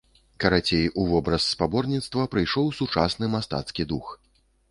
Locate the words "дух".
3.93-4.09